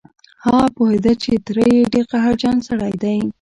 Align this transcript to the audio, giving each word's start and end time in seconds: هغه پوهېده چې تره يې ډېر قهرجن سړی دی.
هغه 0.45 0.65
پوهېده 0.75 1.13
چې 1.23 1.31
تره 1.45 1.65
يې 1.75 1.81
ډېر 1.93 2.05
قهرجن 2.11 2.55
سړی 2.67 2.93
دی. 3.03 3.19